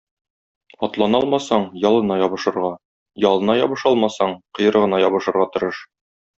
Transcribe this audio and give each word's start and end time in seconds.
Атлана 0.87 1.19
алмасаң, 1.23 1.67
ялына 1.83 2.17
ябышырга, 2.23 2.73
ялына 3.27 3.59
ябыша 3.61 3.89
алмасаң, 3.93 4.37
койрыгына 4.61 5.05
ябышырга 5.07 5.51
тырыш. 5.57 5.89